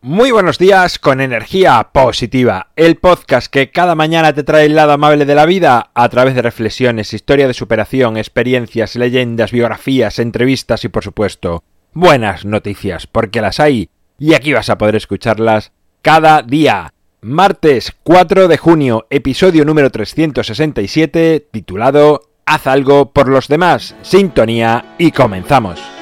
[0.00, 4.92] Muy buenos días con energía positiva, el podcast que cada mañana te trae el lado
[4.92, 10.84] amable de la vida a través de reflexiones, historia de superación, experiencias, leyendas, biografías, entrevistas
[10.84, 11.64] y por supuesto
[11.94, 13.90] buenas noticias, porque las hay
[14.20, 16.94] y aquí vas a poder escucharlas cada día.
[17.20, 23.96] Martes 4 de junio, episodio número 367, titulado Haz algo por los demás.
[24.02, 25.97] Sintonía y comenzamos.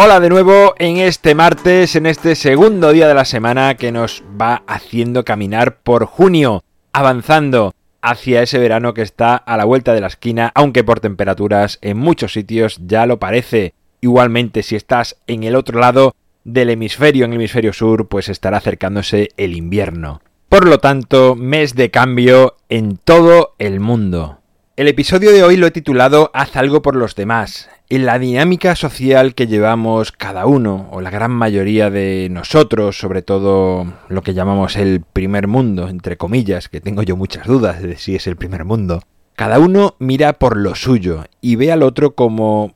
[0.00, 4.22] Hola de nuevo en este martes, en este segundo día de la semana que nos
[4.40, 6.62] va haciendo caminar por junio,
[6.92, 11.80] avanzando hacia ese verano que está a la vuelta de la esquina, aunque por temperaturas
[11.82, 13.74] en muchos sitios ya lo parece.
[14.00, 16.14] Igualmente, si estás en el otro lado
[16.44, 20.22] del hemisferio, en el hemisferio sur, pues estará acercándose el invierno.
[20.48, 24.38] Por lo tanto, mes de cambio en todo el mundo.
[24.76, 28.76] El episodio de hoy lo he titulado Haz algo por los demás en la dinámica
[28.76, 34.34] social que llevamos cada uno, o la gran mayoría de nosotros, sobre todo lo que
[34.34, 38.36] llamamos el primer mundo, entre comillas, que tengo yo muchas dudas de si es el
[38.36, 39.00] primer mundo,
[39.36, 42.74] cada uno mira por lo suyo y ve al otro como...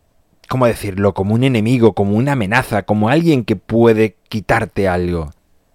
[0.49, 1.15] ¿Cómo decirlo?
[1.15, 5.31] Como un enemigo, como una amenaza, como alguien que puede quitarte algo.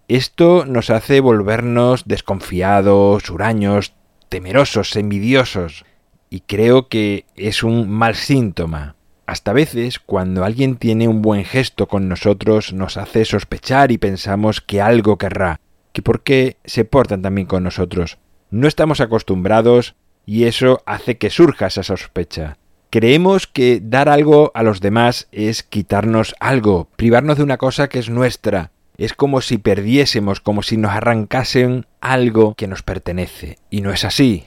[0.07, 3.93] Esto nos hace volvernos desconfiados, huraños,
[4.29, 5.83] temerosos, envidiosos.
[6.29, 8.96] Y creo que es un mal síntoma.
[9.27, 14.61] Hasta veces, cuando alguien tiene un buen gesto con nosotros, nos hace sospechar y pensamos
[14.61, 15.59] que algo querrá,
[15.91, 18.19] que por qué se portan también con nosotros.
[18.51, 22.57] No estamos acostumbrados y eso hace que surja esa sospecha.
[22.89, 27.99] Creemos que dar algo a los demás es quitarnos algo, privarnos de una cosa que
[27.99, 28.71] es nuestra.
[28.97, 33.57] Es como si perdiésemos, como si nos arrancasen algo que nos pertenece.
[33.69, 34.45] Y no es así.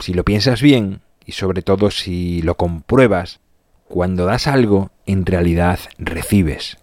[0.00, 3.38] Si lo piensas bien, y sobre todo si lo compruebas,
[3.88, 6.76] cuando das algo, en realidad recibes.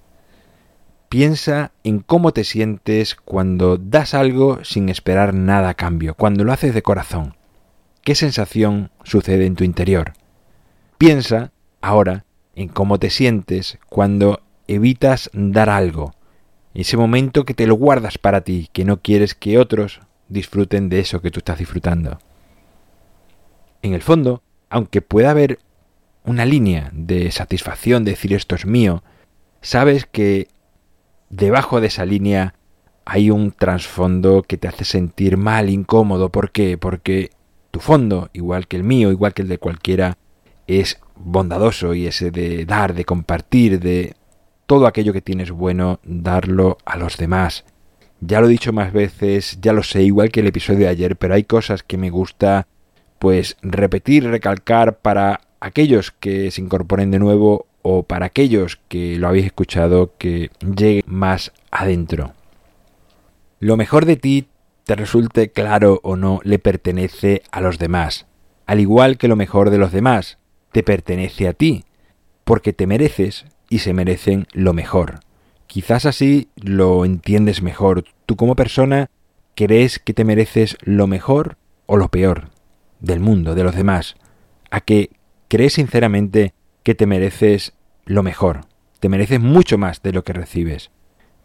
[1.08, 6.52] Piensa en cómo te sientes cuando das algo sin esperar nada a cambio, cuando lo
[6.52, 7.36] haces de corazón.
[8.04, 10.14] ¿Qué sensación sucede en tu interior?
[10.98, 11.52] Piensa
[11.82, 16.14] ahora en cómo te sientes cuando evitas dar algo,
[16.74, 21.00] ese momento que te lo guardas para ti, que no quieres que otros disfruten de
[21.00, 22.20] eso que tú estás disfrutando.
[23.82, 25.60] En el fondo, aunque pueda haber
[26.26, 29.04] una línea de satisfacción, de decir esto es mío,
[29.62, 30.48] sabes que
[31.30, 32.56] debajo de esa línea
[33.06, 36.30] hay un trasfondo que te hace sentir mal, incómodo.
[36.30, 36.78] ¿Por qué?
[36.78, 37.30] Porque
[37.72, 40.18] tu fondo, igual que el mío, igual que el de cualquiera,
[40.68, 44.16] es bondadoso y ese de dar, de compartir, de
[44.66, 47.66] todo aquello que tienes bueno, darlo a los demás.
[48.22, 51.16] Ya lo he dicho más veces, ya lo sé, igual que el episodio de ayer,
[51.16, 52.68] pero hay cosas que me gusta
[53.20, 59.28] pues repetir, recalcar para aquellos que se incorporen de nuevo o para aquellos que lo
[59.28, 62.34] habéis escuchado que llegue más adentro.
[63.60, 64.48] Lo mejor de ti,
[64.86, 68.26] te resulte claro o no, le pertenece a los demás,
[68.66, 70.38] al igual que lo mejor de los demás
[70.72, 71.86] te pertenece a ti,
[72.44, 75.20] porque te mereces y se merecen lo mejor.
[75.68, 78.06] Quizás así lo entiendes mejor.
[78.26, 79.10] Tú como persona
[79.56, 82.50] crees que te mereces lo mejor o lo peor
[83.00, 84.16] del mundo, de los demás,
[84.70, 85.10] a que
[85.48, 87.74] crees sinceramente que te mereces
[88.06, 88.62] lo mejor,
[89.00, 90.92] te mereces mucho más de lo que recibes,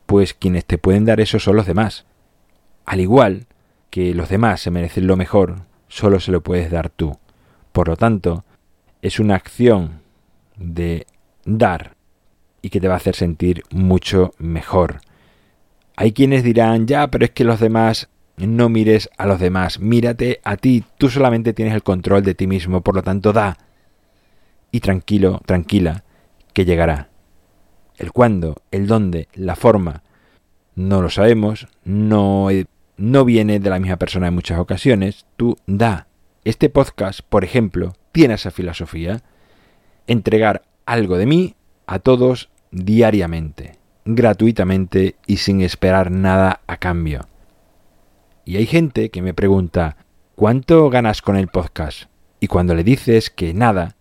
[0.06, 2.04] pues quienes te pueden dar eso son los demás.
[2.84, 3.46] Al igual
[3.90, 7.18] que los demás se merecen lo mejor, solo se lo puedes dar tú.
[7.72, 8.44] Por lo tanto,
[9.02, 10.02] es una acción
[10.56, 11.06] de
[11.44, 11.96] dar
[12.62, 15.00] y que te va a hacer sentir mucho mejor.
[15.96, 20.40] Hay quienes dirán, ya, pero es que los demás no mires a los demás, mírate
[20.44, 23.58] a ti, tú solamente tienes el control de ti mismo, por lo tanto da,
[24.70, 26.04] y tranquilo, tranquila,
[26.52, 27.08] que llegará.
[27.96, 30.02] El cuándo, el dónde, la forma,
[30.74, 32.48] no lo sabemos, no,
[32.96, 36.06] no viene de la misma persona en muchas ocasiones, tú da.
[36.44, 39.22] Este podcast, por ejemplo, tiene esa filosofía,
[40.06, 41.54] entregar algo de mí
[41.86, 47.28] a todos diariamente, gratuitamente y sin esperar nada a cambio.
[48.44, 49.96] Y hay gente que me pregunta,
[50.34, 52.04] ¿cuánto ganas con el podcast?
[52.40, 53.96] Y cuando le dices que nada,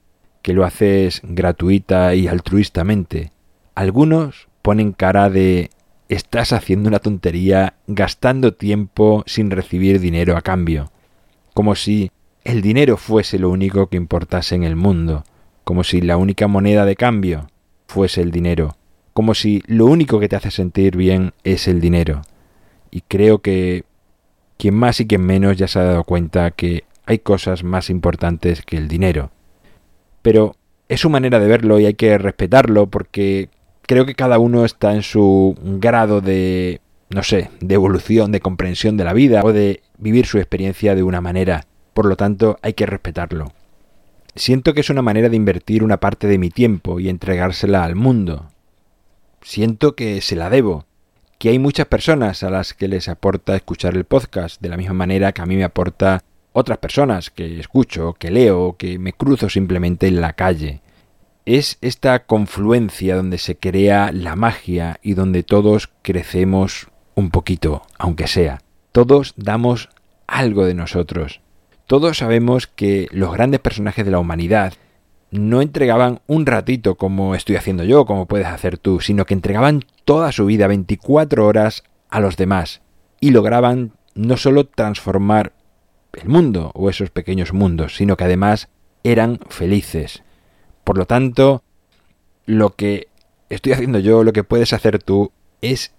[0.49, 3.31] que lo haces gratuita y altruistamente.
[3.75, 5.69] Algunos ponen cara de
[6.07, 10.91] estás haciendo una tontería gastando tiempo sin recibir dinero a cambio.
[11.53, 12.09] Como si
[12.43, 15.23] el dinero fuese lo único que importase en el mundo,
[15.65, 17.45] como si la única moneda de cambio
[17.85, 18.75] fuese el dinero,
[19.13, 22.23] como si lo único que te hace sentir bien es el dinero.
[22.89, 23.83] Y creo que
[24.57, 28.63] quien más y quien menos ya se ha dado cuenta que hay cosas más importantes
[28.63, 29.29] que el dinero.
[30.21, 30.55] Pero
[30.87, 33.49] es su manera de verlo y hay que respetarlo porque
[33.83, 38.97] creo que cada uno está en su grado de, no sé, de evolución, de comprensión
[38.97, 41.65] de la vida o de vivir su experiencia de una manera.
[41.93, 43.51] Por lo tanto, hay que respetarlo.
[44.35, 47.95] Siento que es una manera de invertir una parte de mi tiempo y entregársela al
[47.95, 48.51] mundo.
[49.41, 50.85] Siento que se la debo,
[51.39, 54.93] que hay muchas personas a las que les aporta escuchar el podcast, de la misma
[54.93, 56.23] manera que a mí me aporta
[56.59, 60.81] otras personas que escucho, que leo, que me cruzo simplemente en la calle.
[61.45, 68.27] Es esta confluencia donde se crea la magia y donde todos crecemos un poquito, aunque
[68.27, 68.61] sea.
[68.91, 69.89] Todos damos
[70.27, 71.41] algo de nosotros.
[71.87, 74.73] Todos sabemos que los grandes personajes de la humanidad
[75.31, 79.83] no entregaban un ratito como estoy haciendo yo, como puedes hacer tú, sino que entregaban
[80.05, 82.81] toda su vida, 24 horas, a los demás
[83.19, 85.53] y lograban no solo transformar
[86.13, 88.69] el mundo o esos pequeños mundos, sino que además
[89.03, 90.23] eran felices.
[90.83, 91.63] Por lo tanto,
[92.45, 93.07] lo que
[93.49, 95.93] estoy haciendo yo, lo que puedes hacer tú, es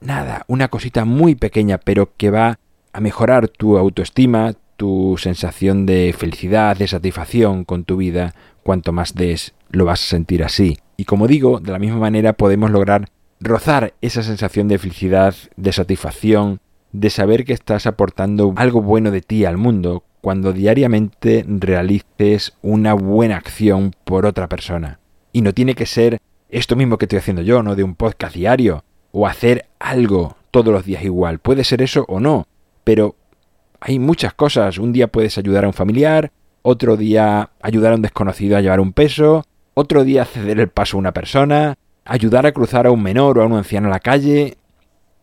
[0.00, 2.58] nada, una cosita muy pequeña, pero que va
[2.92, 9.14] a mejorar tu autoestima, tu sensación de felicidad, de satisfacción con tu vida, cuanto más
[9.14, 10.78] des, lo vas a sentir así.
[10.96, 13.08] Y como digo, de la misma manera podemos lograr
[13.40, 16.60] rozar esa sensación de felicidad, de satisfacción,
[16.94, 22.94] de saber que estás aportando algo bueno de ti al mundo cuando diariamente realices una
[22.94, 25.00] buena acción por otra persona.
[25.32, 26.18] Y no tiene que ser
[26.48, 27.74] esto mismo que estoy haciendo yo, ¿no?
[27.74, 31.40] De un podcast diario, o hacer algo todos los días igual.
[31.40, 32.46] Puede ser eso o no,
[32.84, 33.16] pero
[33.80, 34.78] hay muchas cosas.
[34.78, 36.30] Un día puedes ayudar a un familiar,
[36.62, 39.44] otro día ayudar a un desconocido a llevar un peso,
[39.74, 41.74] otro día ceder el paso a una persona,
[42.04, 44.58] ayudar a cruzar a un menor o a un anciano a la calle,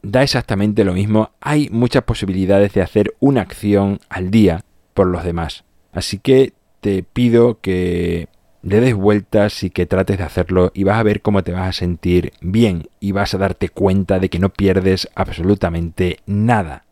[0.03, 1.31] da exactamente lo mismo.
[1.41, 4.63] Hay muchas posibilidades de hacer una acción al día
[4.93, 5.63] por los demás.
[5.91, 8.27] Así que te pido que
[8.63, 11.69] le des vueltas y que trates de hacerlo y vas a ver cómo te vas
[11.69, 16.85] a sentir bien y vas a darte cuenta de que no pierdes absolutamente nada.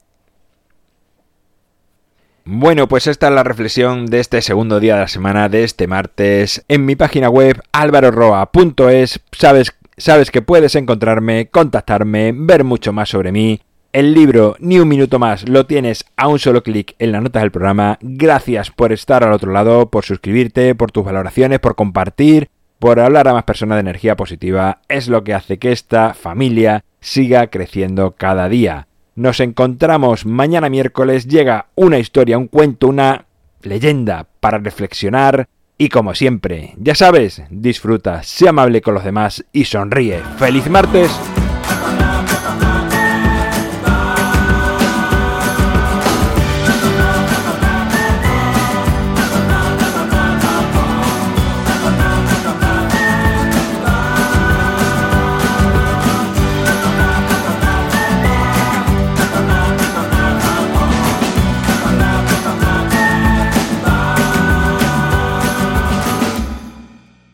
[2.46, 5.86] Bueno, pues esta es la reflexión de este segundo día de la semana de este
[5.86, 6.66] martes.
[6.68, 13.32] En mi página web alvaroroa.es sabes sabes que puedes encontrarme, contactarme, ver mucho más sobre
[13.32, 13.62] mí.
[13.92, 17.40] El libro Ni un minuto más lo tienes a un solo clic en la nota
[17.40, 17.98] del programa.
[18.02, 22.50] Gracias por estar al otro lado, por suscribirte, por tus valoraciones, por compartir,
[22.80, 24.82] por hablar a más personas de energía positiva.
[24.88, 28.88] Es lo que hace que esta familia siga creciendo cada día.
[29.16, 31.28] Nos encontramos mañana miércoles.
[31.28, 33.26] Llega una historia, un cuento, una
[33.62, 35.50] leyenda para reflexionar
[35.82, 40.22] y como siempre, ya sabes, disfruta, sé amable con los demás y sonríe.
[40.38, 41.10] ¡Feliz martes!